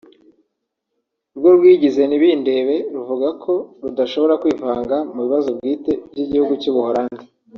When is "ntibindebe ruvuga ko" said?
2.05-3.53